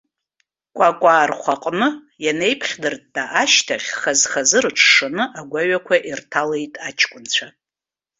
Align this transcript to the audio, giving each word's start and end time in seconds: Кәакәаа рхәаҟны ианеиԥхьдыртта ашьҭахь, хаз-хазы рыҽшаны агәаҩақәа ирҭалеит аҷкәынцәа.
Кәакәаа 0.75 1.29
рхәаҟны 1.29 1.87
ианеиԥхьдыртта 2.25 3.23
ашьҭахь, 3.41 3.89
хаз-хазы 3.99 4.59
рыҽшаны 4.63 5.23
агәаҩақәа 5.39 5.95
ирҭалеит 6.09 6.73
аҷкәынцәа. 6.87 7.47